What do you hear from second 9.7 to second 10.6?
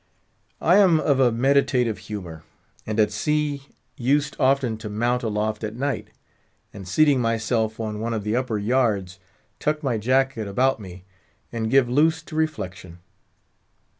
my jacket